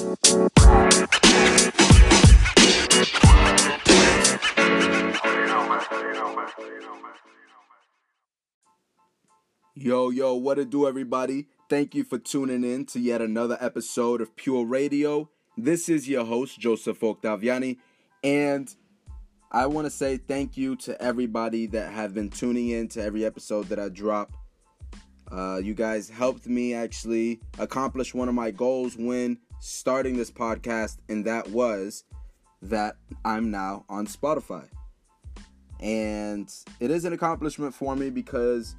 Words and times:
Yo, 0.00 0.10
yo, 10.10 10.34
what 10.34 10.60
it 10.60 10.70
do, 10.70 10.86
everybody? 10.86 11.48
Thank 11.68 11.96
you 11.96 12.04
for 12.04 12.16
tuning 12.18 12.62
in 12.62 12.86
to 12.86 13.00
yet 13.00 13.20
another 13.20 13.58
episode 13.60 14.20
of 14.20 14.36
Pure 14.36 14.66
Radio. 14.66 15.30
This 15.56 15.88
is 15.88 16.08
your 16.08 16.24
host, 16.24 16.60
Joseph 16.60 17.00
Octaviani, 17.00 17.78
and 18.22 18.72
I 19.50 19.66
want 19.66 19.86
to 19.86 19.90
say 19.90 20.16
thank 20.16 20.56
you 20.56 20.76
to 20.76 21.02
everybody 21.02 21.66
that 21.66 21.92
have 21.92 22.14
been 22.14 22.30
tuning 22.30 22.68
in 22.68 22.86
to 22.90 23.02
every 23.02 23.24
episode 23.24 23.68
that 23.70 23.80
I 23.80 23.88
drop. 23.88 24.32
Uh, 25.28 25.56
you 25.56 25.74
guys 25.74 26.08
helped 26.08 26.46
me 26.46 26.72
actually 26.72 27.40
accomplish 27.58 28.14
one 28.14 28.28
of 28.28 28.34
my 28.36 28.52
goals 28.52 28.96
when 28.96 29.38
starting 29.60 30.16
this 30.16 30.30
podcast, 30.30 30.98
and 31.08 31.24
that 31.24 31.48
was 31.48 32.04
that 32.62 32.96
I'm 33.24 33.50
now 33.50 33.84
on 33.88 34.06
Spotify. 34.06 34.68
And 35.80 36.52
it 36.80 36.90
is 36.90 37.04
an 37.04 37.12
accomplishment 37.12 37.74
for 37.74 37.94
me 37.94 38.10
because 38.10 38.74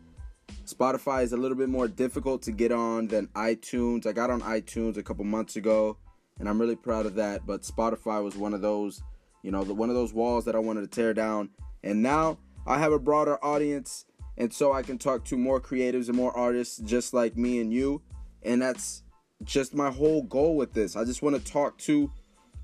Spotify 0.66 1.24
is 1.24 1.34
a 1.34 1.38
little 1.38 1.58
bit 1.58 1.70
more 1.70 1.88
difficult 1.88 2.42
to 2.44 2.52
get 2.52 2.72
on 2.72 3.08
than 3.08 3.28
iTunes. 3.28 4.06
I 4.06 4.12
got 4.12 4.30
on 4.30 4.42
iTunes 4.42 4.98
a 4.98 5.04
couple 5.04 5.24
months 5.26 5.56
ago, 5.56 5.98
and 6.40 6.50
I'm 6.50 6.60
really 6.60 6.76
proud 6.76 7.06
of 7.06 7.16
that. 7.16 7.46
But 7.46 7.62
Spotify 7.62 8.24
was 8.24 8.36
one 8.36 8.54
of 8.54 8.62
those, 8.62 9.02
you 9.44 9.52
know, 9.52 9.64
one 9.64 9.90
of 9.90 9.96
those 9.96 10.14
walls 10.14 10.46
that 10.46 10.56
I 10.56 10.60
wanted 10.60 10.82
to 10.82 10.88
tear 10.88 11.14
down. 11.14 11.50
And 11.84 12.02
now 12.02 12.38
I 12.68 12.78
have 12.80 12.92
a 12.92 13.00
broader 13.00 13.44
audience, 13.44 14.06
and 14.38 14.54
so 14.54 14.74
I 14.74 14.84
can 14.84 14.98
talk 14.98 15.24
to 15.26 15.38
more 15.38 15.62
creatives 15.62 16.08
and 16.08 16.18
more 16.18 16.36
artists 16.36 16.78
just 16.80 17.14
like 17.14 17.38
me 17.38 17.60
and 17.62 17.72
you. 17.74 18.02
And 18.44 18.62
that's 18.62 19.04
just 19.44 19.74
my 19.74 19.92
whole 19.92 20.24
goal 20.24 20.56
with 20.56 20.74
this. 20.74 20.96
I 20.96 21.06
just 21.06 21.22
want 21.22 21.36
to 21.36 21.52
talk 21.52 21.78
to 21.80 22.12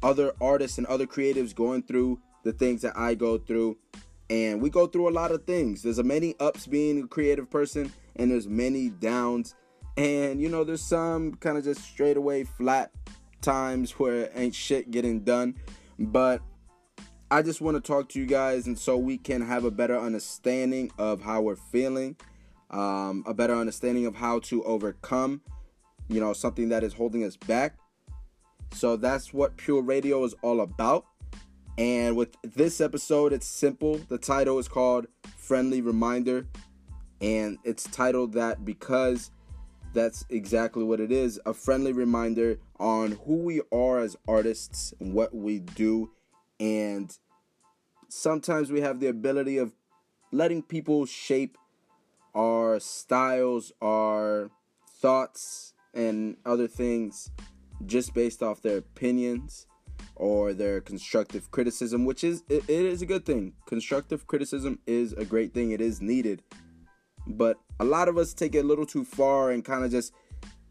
other 0.03 0.33
artists 0.41 0.77
and 0.77 0.87
other 0.87 1.07
creatives 1.07 1.55
going 1.55 1.83
through 1.83 2.19
the 2.43 2.53
things 2.53 2.81
that 2.81 2.97
I 2.97 3.15
go 3.15 3.37
through 3.37 3.77
and 4.29 4.61
we 4.61 4.69
go 4.69 4.87
through 4.87 5.09
a 5.09 5.11
lot 5.11 5.31
of 5.31 5.45
things. 5.45 5.83
There's 5.83 5.99
a 5.99 6.03
many 6.03 6.35
ups 6.39 6.67
being 6.67 7.03
a 7.03 7.07
creative 7.07 7.49
person, 7.49 7.91
and 8.15 8.31
there's 8.31 8.47
many 8.47 8.89
downs. 8.89 9.55
And 9.97 10.41
you 10.41 10.49
know, 10.49 10.63
there's 10.63 10.83
some 10.83 11.35
kind 11.35 11.57
of 11.57 11.63
just 11.63 11.81
straight 11.81 12.17
away 12.17 12.43
flat 12.43 12.91
times 13.41 13.91
where 13.91 14.29
ain't 14.35 14.55
shit 14.55 14.91
getting 14.91 15.21
done. 15.21 15.55
But 15.99 16.41
I 17.29 17.41
just 17.41 17.61
want 17.61 17.75
to 17.75 17.81
talk 17.81 18.09
to 18.09 18.19
you 18.19 18.25
guys, 18.25 18.67
and 18.67 18.77
so 18.77 18.97
we 18.97 19.17
can 19.17 19.41
have 19.41 19.63
a 19.63 19.71
better 19.71 19.97
understanding 19.97 20.91
of 20.97 21.21
how 21.21 21.41
we're 21.41 21.55
feeling, 21.55 22.15
um, 22.71 23.23
a 23.27 23.33
better 23.33 23.55
understanding 23.55 24.05
of 24.05 24.15
how 24.15 24.39
to 24.39 24.63
overcome, 24.63 25.41
you 26.07 26.19
know, 26.19 26.33
something 26.33 26.69
that 26.69 26.83
is 26.83 26.93
holding 26.93 27.23
us 27.23 27.35
back. 27.35 27.77
So 28.73 28.95
that's 28.95 29.33
what 29.33 29.57
Pure 29.57 29.83
Radio 29.83 30.23
is 30.23 30.35
all 30.41 30.61
about. 30.61 31.05
And 31.77 32.15
with 32.15 32.35
this 32.43 32.79
episode, 32.79 33.33
it's 33.33 33.47
simple. 33.47 33.97
The 33.97 34.17
title 34.17 34.59
is 34.59 34.67
called 34.67 35.07
Friendly 35.37 35.81
Reminder. 35.81 36.47
And 37.21 37.57
it's 37.63 37.83
titled 37.83 38.33
that 38.33 38.65
because 38.65 39.31
that's 39.93 40.25
exactly 40.29 40.83
what 40.83 40.99
it 40.99 41.11
is 41.11 41.39
a 41.45 41.53
friendly 41.53 41.93
reminder 41.93 42.59
on 42.79 43.13
who 43.25 43.37
we 43.37 43.61
are 43.71 43.99
as 43.99 44.17
artists, 44.27 44.93
and 44.99 45.13
what 45.13 45.33
we 45.33 45.59
do. 45.59 46.11
And 46.59 47.17
sometimes 48.09 48.71
we 48.71 48.81
have 48.81 48.99
the 48.99 49.07
ability 49.07 49.57
of 49.57 49.73
letting 50.31 50.61
people 50.61 51.05
shape 51.05 51.57
our 52.35 52.79
styles, 52.81 53.71
our 53.81 54.51
thoughts, 54.99 55.73
and 55.95 56.37
other 56.45 56.67
things 56.67 57.31
just 57.85 58.13
based 58.13 58.43
off 58.43 58.61
their 58.61 58.77
opinions 58.77 59.67
or 60.15 60.53
their 60.53 60.81
constructive 60.81 61.51
criticism, 61.51 62.05
which 62.05 62.23
is 62.23 62.43
it, 62.49 62.63
it 62.69 62.85
is 62.85 63.01
a 63.01 63.05
good 63.05 63.25
thing. 63.25 63.53
Constructive 63.65 64.27
criticism 64.27 64.79
is 64.85 65.13
a 65.13 65.25
great 65.25 65.53
thing. 65.53 65.71
It 65.71 65.81
is 65.81 66.01
needed, 66.01 66.43
but 67.27 67.57
a 67.79 67.85
lot 67.85 68.07
of 68.07 68.17
us 68.17 68.33
take 68.33 68.55
it 68.55 68.59
a 68.59 68.67
little 68.67 68.85
too 68.85 69.03
far 69.03 69.51
and 69.51 69.63
kind 69.63 69.83
of 69.83 69.91
just 69.91 70.13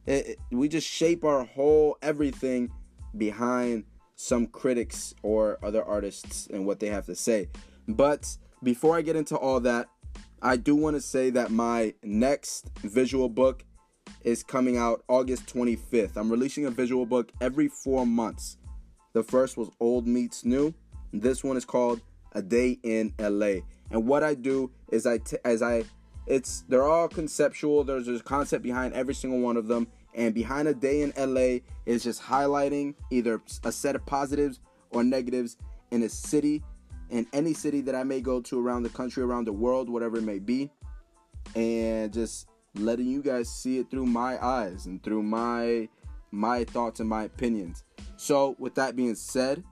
it, 0.07 0.27
it, 0.27 0.39
we 0.51 0.69
just 0.69 0.89
shape 0.89 1.25
our 1.25 1.45
whole 1.45 1.97
everything 2.03 2.71
behind 3.17 3.85
some 4.17 4.47
critics 4.47 5.15
or 5.23 5.59
other 5.63 5.85
artists 5.85 6.47
and 6.49 6.67
what 6.67 6.81
they 6.81 6.89
have 6.89 7.07
to 7.07 7.15
say. 7.15 7.49
But 7.89 8.37
before 8.63 8.97
I 8.97 9.03
get 9.03 9.17
into 9.17 9.37
all 9.37 9.61
that, 9.61 9.89
I 10.41 10.57
do 10.57 10.77
want 10.77 10.97
to 10.97 11.01
say 11.01 11.31
that 11.31 11.51
my 11.51 11.95
next 12.03 12.71
visual 12.81 13.29
book 13.29 13.65
is 14.23 14.43
coming 14.43 14.77
out 14.77 15.05
August 15.09 15.47
25th. 15.47 16.17
I'm 16.17 16.31
releasing 16.31 16.67
a 16.67 16.71
visual 16.71 17.07
book 17.07 17.31
every 17.41 17.69
four 17.69 18.07
months. 18.07 18.57
The 19.13 19.23
first 19.23 19.57
was 19.57 19.71
Old 19.81 20.07
Meets 20.07 20.45
New. 20.45 20.75
This 21.13 21.45
one 21.45 21.57
is 21.57 21.65
called 21.65 22.01
A 22.33 22.43
Day 22.43 22.79
in 22.83 23.13
LA. 23.19 23.61
And 23.91 24.07
what 24.07 24.25
I 24.25 24.35
do 24.35 24.71
is 24.91 25.07
I 25.07 25.19
t- 25.19 25.37
as 25.45 25.63
I 25.63 25.85
it's 26.27 26.65
they're 26.69 26.87
all 26.87 27.09
conceptual. 27.09 27.85
There's 27.85 28.09
a 28.09 28.19
concept 28.21 28.63
behind 28.63 28.95
every 28.95 29.15
single 29.15 29.41
one 29.41 29.57
of 29.57 29.69
them. 29.69 29.87
And 30.15 30.35
behind 30.35 30.69
a 30.69 30.75
day 30.75 31.03
in 31.03 31.13
LA 31.17 31.59
is 31.87 32.03
just 32.03 32.23
highlighting 32.23 32.95
either 33.11 33.43
a 33.65 33.73
set 33.73 33.95
of 33.95 34.07
positives 34.07 34.61
or 34.91 35.05
negatives 35.05 35.57
in 35.91 36.03
a 36.03 36.09
city, 36.09 36.63
in 37.11 37.27
any 37.33 37.53
city 37.53 37.81
that 37.83 37.95
I 37.95 38.05
may 38.05 38.21
go 38.21 38.41
to 38.41 38.65
around 38.65 38.85
the 38.85 38.91
country, 38.91 39.23
around 39.23 39.47
the 39.47 39.53
world, 39.53 39.91
whatever 39.91 40.17
it 40.17 40.23
may 40.23 40.39
be. 40.39 40.71
And 41.55 42.13
just 42.13 42.49
letting 42.75 43.07
you 43.07 43.23
guys 43.23 43.49
see 43.49 43.79
it 43.79 43.91
through 43.91 44.07
my 44.07 44.43
eyes 44.45 44.87
and 44.87 45.03
through 45.03 45.23
my 45.23 45.89
my 46.31 46.65
thoughts 46.65 47.01
and 47.01 47.09
my 47.09 47.25
opinions. 47.25 47.85
So, 48.17 48.57
with 48.59 48.75
that 48.75 48.97
being 48.97 49.15
said, 49.15 49.63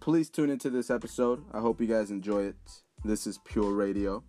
please 0.00 0.28
tune 0.28 0.50
into 0.50 0.70
this 0.70 0.90
episode. 0.90 1.44
I 1.52 1.60
hope 1.60 1.80
you 1.80 1.86
guys 1.86 2.10
enjoy 2.10 2.44
it. 2.44 2.56
This 3.04 3.26
is 3.26 3.38
Pure 3.44 3.72
Radio. 3.72 4.24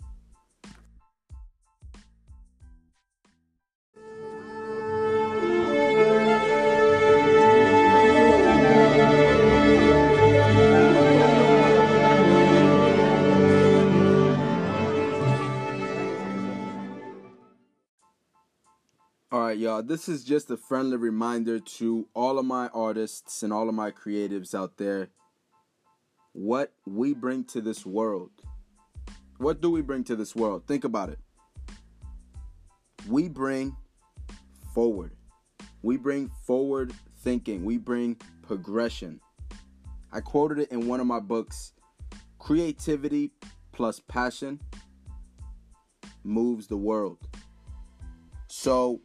Right, 19.31 19.57
y'all. 19.57 19.83
This 19.83 20.07
is 20.07 20.23
just 20.23 20.49
a 20.51 20.55
friendly 20.55 20.95
reminder 20.95 21.59
to 21.59 22.07
all 22.13 22.39
of 22.39 22.45
my 22.45 22.67
artists 22.69 23.43
and 23.43 23.51
all 23.51 23.67
of 23.67 23.75
my 23.75 23.91
creatives 23.91 24.55
out 24.55 24.77
there 24.77 25.09
what 26.31 26.71
we 26.85 27.13
bring 27.13 27.43
to 27.43 27.59
this 27.59 27.85
world. 27.85 28.31
What 29.37 29.59
do 29.59 29.69
we 29.69 29.81
bring 29.81 30.03
to 30.05 30.15
this 30.15 30.35
world? 30.35 30.65
Think 30.65 30.85
about 30.85 31.09
it. 31.09 31.19
We 33.09 33.27
bring 33.27 33.75
forward. 34.73 35.11
We 35.81 35.97
bring 35.97 36.31
forward 36.45 36.93
thinking. 37.21 37.65
We 37.65 37.77
bring 37.77 38.15
progression. 38.43 39.19
I 40.13 40.21
quoted 40.21 40.59
it 40.59 40.71
in 40.71 40.87
one 40.87 40.99
of 40.99 41.07
my 41.07 41.19
books 41.19 41.73
creativity 42.39 43.31
plus 43.73 43.99
passion 43.99 44.59
moves 46.23 46.67
the 46.67 46.77
world. 46.77 47.17
So, 48.47 49.01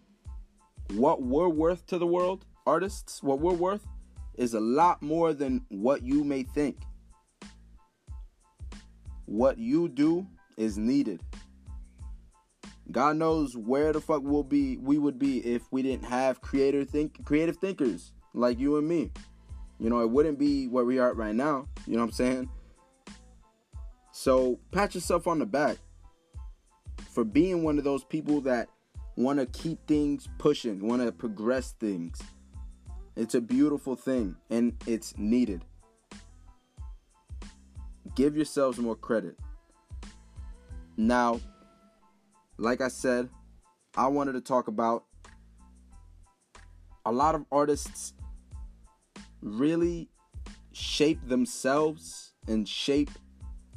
what 0.97 1.23
we're 1.23 1.49
worth 1.49 1.87
to 1.87 1.99
the 1.99 2.07
world, 2.07 2.45
artists, 2.67 3.23
what 3.23 3.41
we're 3.41 3.53
worth 3.53 3.87
is 4.37 4.55
a 4.55 4.61
lot 4.61 5.03
more 5.03 5.33
than 5.33 5.65
what 5.69 6.03
you 6.03 6.25
may 6.25 6.43
think. 6.43 6.79
What 9.27 9.59
you 9.59 9.89
do 9.89 10.27
is 10.57 10.79
needed. 10.79 11.23
God 12.91 13.17
knows 13.17 13.57
where 13.57 13.93
the 13.93 14.01
fuck 14.01 14.23
we'll 14.23 14.43
be 14.43 14.77
we 14.77 14.99
would 14.99 15.19
be 15.19 15.39
if 15.39 15.63
we 15.71 15.83
didn't 15.83 16.05
have 16.05 16.43
creator 16.43 16.85
think 16.85 17.25
creative 17.25 17.57
thinkers 17.57 18.13
like 18.35 18.59
you 18.59 18.77
and 18.77 18.87
me. 18.87 19.11
You 19.79 19.89
know, 19.89 20.01
it 20.01 20.11
wouldn't 20.11 20.39
be 20.39 20.69
where 20.69 20.85
we 20.85 20.99
are 20.99 21.15
right 21.15 21.35
now. 21.35 21.67
You 21.87 21.95
know 21.95 22.01
what 22.01 22.09
I'm 22.09 22.13
saying? 22.13 22.51
So 24.13 24.59
pat 24.73 24.95
yourself 24.95 25.27
on 25.27 25.39
the 25.39 25.47
back 25.47 25.79
for 27.11 27.25
being 27.25 27.63
one 27.63 27.79
of 27.79 27.85
those 27.85 28.05
people 28.05 28.43
that 28.43 28.69
want 29.17 29.39
to 29.39 29.47
keep 29.47 29.87
things 29.87 30.29
pushing, 30.39 30.87
want 30.87 31.03
to 31.03 31.13
progress 31.13 31.73
things. 31.73 32.21
It's 33.17 33.35
a 33.35 33.41
beautiful 33.41 33.95
thing 33.95 34.37
and 34.51 34.75
it's 34.87 35.17
needed. 35.19 35.65
Give 38.15 38.37
yourselves 38.37 38.79
more 38.79 38.97
credit. 38.97 39.37
Now, 40.97 41.41
like 42.59 42.81
I 42.81 42.89
said, 42.89 43.29
I 43.97 44.07
wanted 44.07 44.33
to 44.33 44.41
talk 44.41 44.69
about 44.69 45.05
a 47.05 47.13
lot 47.13 47.35
of 47.35 47.45
artists 47.51 48.15
really 49.43 50.09
shape 50.73 51.27
themselves 51.27 52.33
and 52.47 52.69
shape 52.69 53.11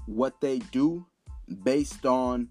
what 0.06 0.40
they 0.40 0.60
do 0.60 1.06
based 1.64 2.06
on 2.06 2.50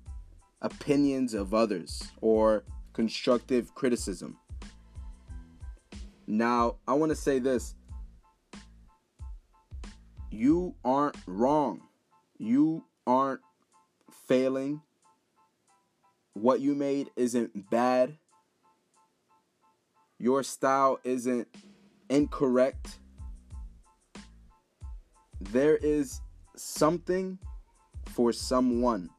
opinions 0.61 1.35
of 1.35 1.55
others 1.55 2.11
or 2.21 2.65
constructive 2.94 3.75
criticism. 3.75 4.38
Now, 6.26 6.76
I 6.88 6.94
want 6.94 7.11
to 7.11 7.17
say 7.17 7.38
this. 7.38 7.75
You 10.31 10.75
aren't 10.85 11.17
wrong. 11.26 11.82
You 12.38 12.85
aren't 13.06 13.43
failing. 14.26 14.81
What 16.32 16.61
you 16.61 16.75
made 16.75 17.11
isn't 17.14 17.70
bad. 17.70 18.17
Your 20.19 20.43
style 20.43 20.99
isn't 21.05 21.46
incorrect. 22.08 22.99
There 25.41 25.76
is 25.76 26.20
something 26.56 27.38
for 28.06 28.32
someone. 28.32 29.11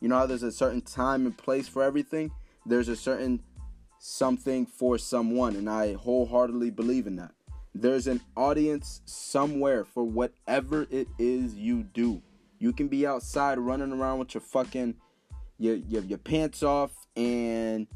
You 0.00 0.08
know 0.08 0.16
how 0.18 0.26
there's 0.26 0.42
a 0.42 0.52
certain 0.52 0.80
time 0.80 1.26
and 1.26 1.36
place 1.36 1.68
for 1.68 1.82
everything? 1.82 2.32
There's 2.66 2.88
a 2.88 2.96
certain 2.96 3.40
something 4.00 4.66
for 4.66 4.98
someone, 4.98 5.54
and 5.54 5.70
I 5.70 5.94
wholeheartedly 5.94 6.70
believe 6.70 7.06
in 7.06 7.16
that. 7.16 7.32
There's 7.74 8.08
an 8.08 8.20
audience 8.36 9.02
somewhere 9.04 9.84
for 9.84 10.02
whatever 10.02 10.86
it 10.90 11.06
is 11.18 11.54
you 11.54 11.84
do. 11.84 12.20
You 12.58 12.72
can 12.72 12.88
be 12.88 13.06
outside 13.06 13.58
running 13.58 13.92
around 13.92 14.18
with 14.18 14.34
your 14.34 14.40
fucking 14.40 14.96
your 15.58 15.76
your, 15.76 16.02
your 16.02 16.18
pants 16.18 16.62
off 16.62 16.90
and 17.14 17.86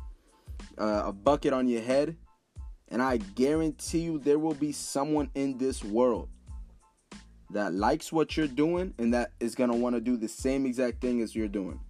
uh, 0.79 1.03
a 1.07 1.13
bucket 1.13 1.53
on 1.53 1.67
your 1.67 1.83
head, 1.83 2.17
and 2.89 3.03
I 3.03 3.17
guarantee 3.17 4.01
you 4.01 4.19
there 4.19 4.39
will 4.39 4.55
be 4.55 4.71
someone 4.71 5.31
in 5.35 5.59
this 5.59 5.83
world 5.83 6.29
that 7.51 7.75
likes 7.75 8.13
what 8.13 8.37
you're 8.37 8.47
doing 8.47 8.95
and 8.99 9.13
that 9.15 9.33
is 9.41 9.57
gonna 9.57 9.75
want 9.75 9.97
to 9.97 10.01
do 10.01 10.17
the 10.17 10.29
same 10.29 10.65
exact 10.67 11.01
thing 11.01 11.21
as 11.21 11.35
you're 11.35 11.49
doing 11.49 11.81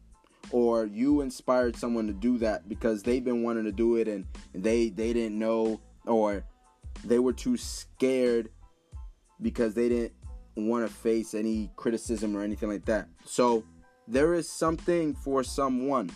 or 0.52 0.86
you 0.86 1.20
inspired 1.20 1.76
someone 1.76 2.06
to 2.06 2.12
do 2.12 2.38
that 2.38 2.68
because 2.68 3.02
they've 3.02 3.24
been 3.24 3.42
wanting 3.42 3.64
to 3.64 3.72
do 3.72 3.96
it 3.96 4.08
and 4.08 4.26
they 4.54 4.88
they 4.88 5.12
didn't 5.12 5.38
know 5.38 5.80
or 6.06 6.44
they 7.04 7.18
were 7.18 7.32
too 7.32 7.56
scared 7.56 8.50
because 9.40 9.74
they 9.74 9.88
didn't 9.88 10.12
want 10.56 10.86
to 10.86 10.92
face 10.92 11.34
any 11.34 11.70
criticism 11.76 12.36
or 12.36 12.42
anything 12.42 12.68
like 12.68 12.84
that. 12.84 13.08
So 13.24 13.64
there 14.06 14.34
is 14.34 14.50
something 14.50 15.14
for 15.14 15.42
someone. 15.42 16.10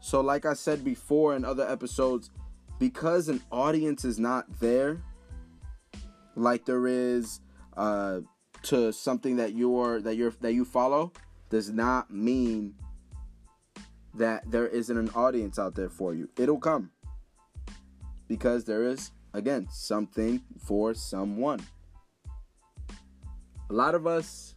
So 0.00 0.20
like 0.20 0.46
I 0.46 0.54
said 0.54 0.84
before 0.84 1.34
in 1.34 1.44
other 1.44 1.68
episodes, 1.68 2.30
because 2.78 3.28
an 3.28 3.40
audience 3.50 4.04
is 4.04 4.18
not 4.18 4.46
there 4.60 5.00
like 6.34 6.64
there 6.64 6.86
is 6.86 7.40
uh 7.76 8.20
to 8.62 8.92
something 8.92 9.36
that 9.36 9.54
you're 9.54 10.00
that 10.00 10.16
you're 10.16 10.32
that 10.40 10.52
you 10.52 10.64
follow, 10.64 11.12
does 11.52 11.68
not 11.68 12.10
mean 12.10 12.74
that 14.14 14.50
there 14.50 14.66
isn't 14.66 14.96
an 14.96 15.10
audience 15.10 15.58
out 15.58 15.74
there 15.74 15.90
for 15.90 16.14
you. 16.14 16.26
It'll 16.38 16.58
come. 16.58 16.90
Because 18.26 18.64
there 18.64 18.84
is, 18.84 19.10
again, 19.34 19.68
something 19.70 20.40
for 20.58 20.94
someone. 20.94 21.60
A 23.68 23.72
lot 23.74 23.94
of 23.94 24.06
us 24.06 24.54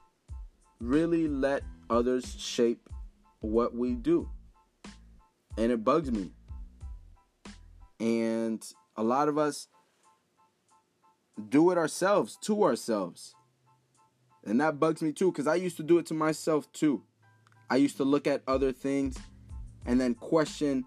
really 0.80 1.27
let 1.27 1.63
others 1.89 2.33
shape 2.39 2.88
what 3.41 3.75
we 3.75 3.95
do. 3.95 4.30
And 5.57 5.74
it 5.74 5.83
bugs 5.83 6.09
me. 6.09 6.31
And 8.00 8.65
a 8.95 9.03
lot 9.03 9.27
of 9.27 9.38
us 9.38 9.68
do 11.50 11.71
it 11.71 11.77
ourselves 11.77 12.38
to 12.44 12.63
ourselves. 12.63 13.36
And 14.45 14.62
that 14.62 14.80
bugs 14.80 15.01
me 15.01 15.12
too, 15.12 15.31
because 15.31 15.47
I 15.47 15.56
used 15.56 15.77
to 15.77 15.83
do 15.83 15.97
it 15.97 16.06
to 16.07 16.13
myself 16.13 16.71
too. 16.71 17.03
I 17.69 17.77
used 17.77 17.97
to 17.97 18.03
look 18.03 18.27
at 18.27 18.44
other 18.47 18.71
things 18.71 19.18
and 19.86 20.00
then 20.00 20.13
question 20.13 20.86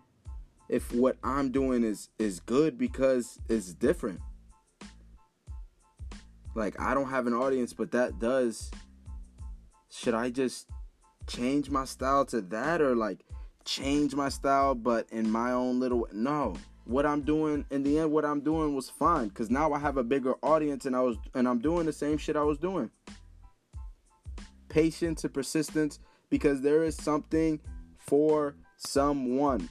if 0.69 0.93
what 0.93 1.17
I'm 1.25 1.51
doing 1.51 1.83
is 1.83 2.11
is 2.19 2.41
good 2.41 2.79
because 2.79 3.39
it's 3.49 3.73
different. 3.75 4.21
Like 6.55 6.79
I 6.81 6.95
don't 6.95 7.09
have 7.09 7.27
an 7.27 7.35
audience, 7.35 7.73
but 7.73 7.91
that 7.93 8.19
does. 8.19 8.71
Should 9.91 10.15
I 10.15 10.31
just 10.31 10.69
change 11.29 11.71
my 11.71 11.85
style 11.85 12.25
to 12.25 12.41
that 12.41 12.81
or 12.81 12.97
like 12.97 13.25
change 13.65 14.15
my 14.15 14.31
style 14.31 14.75
but 14.75 15.07
in 15.13 15.31
my 15.31 15.53
own 15.53 15.79
little 15.79 16.09
no 16.11 16.55
what 16.85 17.05
i'm 17.05 17.21
doing 17.21 17.63
in 17.71 17.83
the 17.83 17.99
end 17.99 18.11
what 18.11 18.25
i'm 18.25 18.41
doing 18.41 18.75
was 18.75 18.89
fine 18.89 19.29
because 19.29 19.51
now 19.51 19.71
i 19.75 19.79
have 19.79 19.99
a 19.99 20.03
bigger 20.03 20.35
audience 20.43 20.87
and 20.87 20.97
i 20.97 21.01
was 21.01 21.19
and 21.35 21.47
i'm 21.47 21.59
doing 21.59 21.85
the 21.85 21.93
same 21.93 22.17
shit 22.17 22.35
i 22.35 22.43
was 22.43 22.57
doing 22.57 22.91
patience 24.69 25.25
and 25.25 25.33
persistence 25.33 25.99
because 26.31 26.61
there 26.61 26.85
is 26.85 26.97
something 26.97 27.61
for 27.99 28.55
someone. 28.77 29.69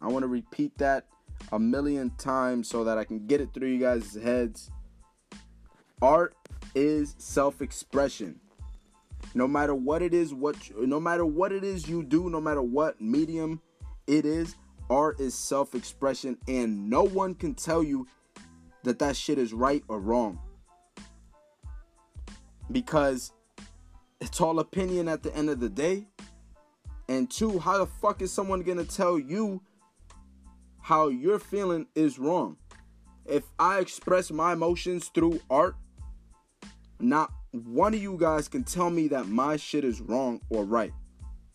I 0.00 0.08
want 0.08 0.22
to 0.22 0.28
repeat 0.28 0.76
that 0.78 1.06
a 1.52 1.58
million 1.58 2.10
times 2.18 2.68
so 2.68 2.84
that 2.84 2.98
I 2.98 3.04
can 3.04 3.26
get 3.26 3.40
it 3.40 3.52
through 3.52 3.68
you 3.68 3.80
guys' 3.80 4.14
heads. 4.14 4.70
Art 6.00 6.34
is 6.74 7.14
self-expression. 7.18 8.38
No 9.34 9.48
matter 9.48 9.74
what 9.74 10.02
it 10.02 10.14
is, 10.14 10.32
what 10.32 10.56
no 10.76 11.00
matter 11.00 11.26
what 11.26 11.52
it 11.52 11.64
is 11.64 11.88
you 11.88 12.02
do, 12.02 12.30
no 12.30 12.40
matter 12.40 12.62
what 12.62 13.00
medium 13.00 13.60
it 14.06 14.24
is, 14.24 14.54
art 14.88 15.20
is 15.20 15.34
self-expression 15.34 16.38
and 16.46 16.88
no 16.88 17.02
one 17.02 17.34
can 17.34 17.54
tell 17.54 17.82
you 17.82 18.06
that 18.84 18.98
that 19.00 19.16
shit 19.16 19.38
is 19.38 19.52
right 19.52 19.82
or 19.88 20.00
wrong. 20.00 20.38
Because 22.70 23.32
it's 24.20 24.40
all 24.40 24.58
opinion 24.58 25.08
at 25.08 25.22
the 25.22 25.34
end 25.34 25.50
of 25.50 25.60
the 25.60 25.68
day. 25.68 26.06
And 27.08 27.30
two, 27.30 27.58
how 27.58 27.78
the 27.78 27.86
fuck 27.86 28.20
is 28.20 28.32
someone 28.32 28.62
gonna 28.62 28.84
tell 28.84 29.18
you 29.18 29.62
how 30.80 31.08
you're 31.08 31.38
feeling 31.38 31.86
is 31.94 32.18
wrong? 32.18 32.56
If 33.24 33.44
I 33.58 33.78
express 33.78 34.30
my 34.30 34.52
emotions 34.52 35.10
through 35.14 35.40
art, 35.50 35.76
not 37.00 37.32
one 37.52 37.94
of 37.94 38.02
you 38.02 38.16
guys 38.18 38.48
can 38.48 38.64
tell 38.64 38.90
me 38.90 39.08
that 39.08 39.28
my 39.28 39.56
shit 39.56 39.84
is 39.84 40.00
wrong 40.00 40.40
or 40.50 40.64
right. 40.64 40.92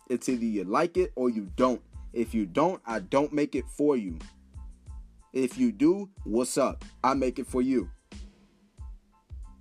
It's 0.10 0.30
either 0.30 0.46
you 0.46 0.64
like 0.64 0.98
it 0.98 1.12
or 1.16 1.30
you 1.30 1.50
don't. 1.56 1.82
If 2.14 2.34
you 2.34 2.46
don't, 2.46 2.82
I 2.86 3.00
don't 3.00 3.34
make 3.34 3.56
it 3.56 3.66
for 3.68 3.98
you. 3.98 4.20
If 5.34 5.58
you 5.58 5.72
do, 5.72 6.10
what's 6.24 6.58
up? 6.58 6.86
I 7.04 7.16
make 7.16 7.40
it 7.40 7.48
for 7.48 7.62
you. 7.62 7.90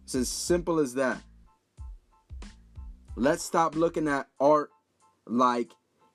It's 0.04 0.14
as 0.14 0.28
simple 0.28 0.78
as 0.78 0.94
that. 0.94 1.18
Let's 3.14 3.42
stop 3.42 3.76
looking 3.76 4.08
at 4.08 4.28
art 4.40 4.70
like 5.26 5.72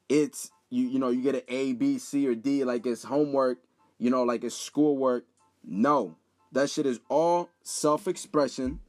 it's 0.10 0.52
you 0.70 0.88
you 0.88 1.00
know 1.00 1.10
you 1.10 1.22
get 1.22 1.36
an 1.36 1.42
A, 1.48 1.74
B, 1.74 2.00
C, 2.00 2.28
or 2.28 2.34
D 2.34 2.64
like 2.64 2.86
it's 2.86 3.04
homework, 3.04 3.60
you 4.00 4.10
know, 4.10 4.24
like 4.24 4.44
it's 4.44 4.58
schoolwork. 4.58 5.26
No, 5.64 6.18
that 6.54 6.70
shit 6.70 6.86
is 6.86 7.00
all 7.08 7.50
self-expression, 7.62 8.80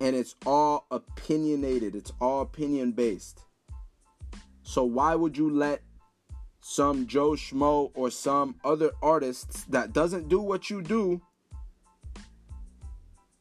and 0.00 0.16
it's 0.16 0.34
all 0.46 0.86
opinionated. 0.90 1.94
It's 1.94 2.12
all 2.20 2.42
opinion 2.42 2.92
based. 2.92 3.44
So 4.62 4.84
why 4.84 5.14
would 5.16 5.36
you 5.36 5.50
let 5.50 5.82
some 6.60 7.06
Joe 7.06 7.32
Schmo 7.32 7.90
or 7.94 8.10
some 8.10 8.54
other 8.64 8.92
artists 9.02 9.64
that 9.64 9.92
doesn't 9.92 10.28
do 10.28 10.40
what 10.40 10.70
you 10.70 10.80
do 10.80 11.20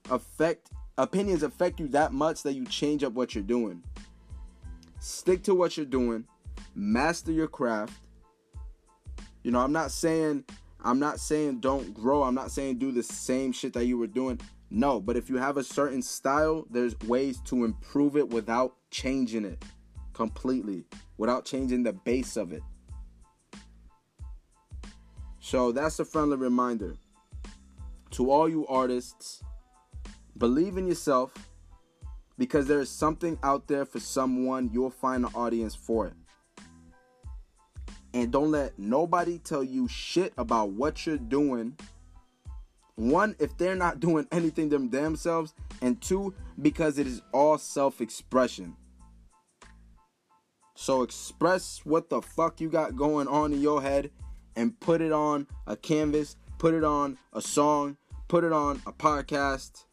affect 0.09 0.71
opinions 0.99 1.43
affect 1.43 1.79
you 1.79 1.87
that 1.87 2.11
much 2.11 2.43
that 2.43 2.53
you 2.53 2.65
change 2.65 3.03
up 3.03 3.13
what 3.13 3.33
you're 3.33 3.43
doing. 3.43 3.81
Stick 4.99 5.43
to 5.43 5.55
what 5.55 5.77
you're 5.77 5.85
doing, 5.85 6.25
master 6.75 7.31
your 7.31 7.47
craft. 7.47 7.93
You 9.43 9.51
know, 9.51 9.59
I'm 9.59 9.71
not 9.71 9.91
saying 9.91 10.43
I'm 10.83 10.99
not 10.99 11.19
saying 11.19 11.59
don't 11.59 11.93
grow. 11.93 12.23
I'm 12.23 12.35
not 12.35 12.51
saying 12.51 12.77
do 12.77 12.91
the 12.91 13.03
same 13.03 13.51
shit 13.51 13.73
that 13.73 13.85
you 13.85 13.97
were 13.97 14.07
doing. 14.07 14.39
No, 14.69 14.99
but 14.99 15.17
if 15.17 15.29
you 15.29 15.37
have 15.37 15.57
a 15.57 15.63
certain 15.63 16.01
style, 16.01 16.65
there's 16.69 16.99
ways 17.01 17.39
to 17.45 17.63
improve 17.65 18.15
it 18.15 18.29
without 18.29 18.75
changing 18.91 19.45
it 19.45 19.63
completely, 20.13 20.85
without 21.17 21.45
changing 21.45 21.83
the 21.83 21.93
base 21.93 22.37
of 22.37 22.51
it. 22.51 22.61
So 25.39 25.71
that's 25.71 25.99
a 25.99 26.05
friendly 26.05 26.37
reminder 26.37 26.95
to 28.11 28.29
all 28.29 28.47
you 28.47 28.67
artists 28.67 29.41
Believe 30.39 30.77
in 30.77 30.88
yourself 30.88 31.34
because 32.38 32.65
there 32.65 32.79
is 32.79 32.89
something 32.89 33.38
out 33.43 33.67
there 33.67 33.84
for 33.84 34.00
someone. 34.00 34.69
You'll 34.72 34.89
find 34.89 35.25
an 35.25 35.31
audience 35.36 35.75
for 35.75 36.08
it. 36.08 36.13
And 38.13 38.31
don't 38.31 38.50
let 38.50 38.79
nobody 38.79 39.38
tell 39.38 39.63
you 39.63 39.89
shit 39.89 40.34
about 40.38 40.72
what 40.72 41.05
you're 41.05 41.17
doing. 41.17 41.77
One, 42.96 43.36
if 43.38 43.58
they're 43.58 43.75
not 43.75 44.00
doing 44.08 44.27
anything 44.31 44.69
them 44.69 44.89
themselves, 44.89 45.53
and 45.81 46.01
two, 46.01 46.34
because 46.62 46.98
it 46.98 47.05
is 47.05 47.22
all 47.34 47.58
self-expression. 47.58 48.75
So 50.75 51.03
express 51.03 51.81
what 51.84 52.10
the 52.10 52.22
fuck 52.22 52.62
you 52.62 52.69
got 52.69 52.96
going 52.96 53.27
on 53.27 53.51
in 53.51 53.62
your 53.62 53.81
head 53.81 54.12
and 54.55 54.79
put 54.79 55.01
it 55.01 55.12
on 55.12 55.48
a 55.67 55.75
canvas, 55.75 56.38
put 56.58 56.74
it 56.74 56.86
on 56.86 57.17
a 57.34 57.41
song, 57.41 57.98
put 58.29 58.46
it 58.46 58.53
on 58.53 58.81
a 58.88 58.93
podcast 58.93 59.86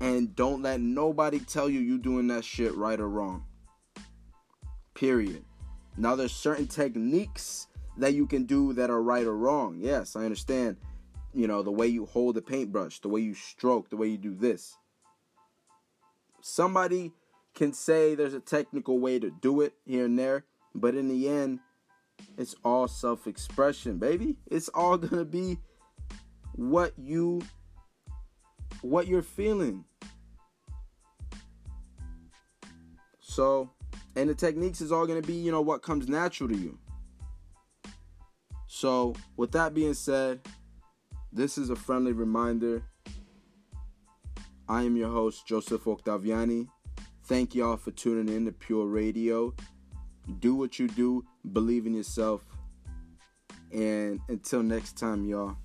and 0.00 0.34
don't 0.36 0.62
let 0.62 0.80
nobody 0.80 1.40
tell 1.40 1.68
you 1.68 1.80
you're 1.80 1.98
doing 1.98 2.28
that 2.28 2.44
shit 2.44 2.74
right 2.76 2.98
or 2.98 3.08
wrong. 3.08 3.44
Period. 4.94 5.44
Now 5.96 6.14
there's 6.14 6.32
certain 6.34 6.66
techniques 6.66 7.66
that 7.96 8.14
you 8.14 8.26
can 8.26 8.44
do 8.44 8.72
that 8.74 8.90
are 8.90 9.02
right 9.02 9.26
or 9.26 9.36
wrong. 9.36 9.78
Yes, 9.80 10.14
I 10.14 10.24
understand. 10.24 10.76
You 11.34 11.46
know, 11.46 11.62
the 11.62 11.72
way 11.72 11.88
you 11.88 12.06
hold 12.06 12.36
the 12.36 12.42
paintbrush, 12.42 13.00
the 13.00 13.08
way 13.08 13.20
you 13.20 13.34
stroke, 13.34 13.90
the 13.90 13.96
way 13.96 14.08
you 14.08 14.18
do 14.18 14.34
this. 14.34 14.76
Somebody 16.40 17.12
can 17.54 17.72
say 17.72 18.14
there's 18.14 18.34
a 18.34 18.40
technical 18.40 19.00
way 19.00 19.18
to 19.18 19.30
do 19.30 19.60
it 19.60 19.74
here 19.84 20.04
and 20.04 20.18
there, 20.18 20.44
but 20.74 20.94
in 20.94 21.08
the 21.08 21.28
end, 21.28 21.58
it's 22.36 22.54
all 22.64 22.88
self 22.88 23.26
expression, 23.26 23.98
baby. 23.98 24.36
It's 24.46 24.68
all 24.68 24.96
gonna 24.98 25.24
be 25.24 25.58
what 26.54 26.92
you 26.96 27.42
what 28.82 29.06
you're 29.06 29.22
feeling. 29.22 29.84
So, 33.20 33.70
and 34.16 34.28
the 34.28 34.34
techniques 34.34 34.80
is 34.80 34.90
all 34.90 35.06
going 35.06 35.20
to 35.20 35.26
be, 35.26 35.34
you 35.34 35.52
know, 35.52 35.60
what 35.60 35.82
comes 35.82 36.08
natural 36.08 36.48
to 36.48 36.56
you. 36.56 36.78
So, 38.66 39.14
with 39.36 39.52
that 39.52 39.74
being 39.74 39.94
said, 39.94 40.40
this 41.32 41.58
is 41.58 41.70
a 41.70 41.76
friendly 41.76 42.12
reminder. 42.12 42.82
I 44.68 44.82
am 44.82 44.96
your 44.96 45.10
host, 45.10 45.46
Joseph 45.46 45.84
Octaviani. 45.84 46.68
Thank 47.24 47.54
y'all 47.54 47.76
for 47.76 47.90
tuning 47.90 48.34
in 48.34 48.44
to 48.46 48.52
Pure 48.52 48.86
Radio. 48.86 49.54
Do 50.40 50.54
what 50.54 50.78
you 50.78 50.88
do, 50.88 51.24
believe 51.52 51.86
in 51.86 51.94
yourself. 51.94 52.44
And 53.72 54.20
until 54.28 54.62
next 54.62 54.98
time, 54.98 55.24
y'all. 55.26 55.56